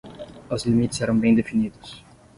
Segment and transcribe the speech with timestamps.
[0.49, 2.03] Os limites eram bem definidos.